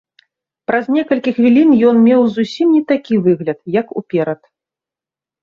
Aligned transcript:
Праз 0.69 0.85
некалькі 0.95 1.33
хвілін 1.39 1.69
ён 1.89 1.95
меў 2.07 2.21
зусім 2.39 2.67
не 2.79 2.83
такі 2.93 3.21
выгляд, 3.27 3.59
як 3.79 3.87
уперад. 4.03 4.41